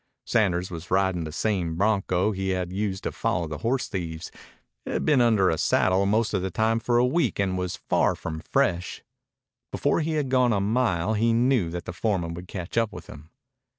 Sanders 0.25 0.71
was 0.71 0.89
riding 0.89 1.25
the 1.25 1.31
same 1.31 1.75
bronco 1.75 2.31
he 2.31 2.49
had 2.49 2.73
used 2.73 3.03
to 3.03 3.11
follow 3.11 3.47
the 3.47 3.59
horsethieves. 3.59 4.31
It 4.83 4.93
had 4.93 5.05
been 5.05 5.21
under 5.21 5.51
a 5.51 5.59
saddle 5.59 6.07
most 6.07 6.33
of 6.33 6.41
the 6.41 6.49
time 6.49 6.79
for 6.79 6.97
a 6.97 7.05
week 7.05 7.37
and 7.37 7.55
was 7.55 7.75
far 7.75 8.15
from 8.15 8.39
fresh. 8.51 9.03
Before 9.71 9.99
he 9.99 10.13
had 10.13 10.29
gone 10.29 10.53
a 10.53 10.59
mile 10.59 11.13
he 11.13 11.33
knew 11.33 11.69
that 11.69 11.85
the 11.85 11.93
foreman 11.93 12.33
would 12.33 12.47
catch 12.47 12.79
up 12.79 12.91
with 12.91 13.05
him. 13.05 13.29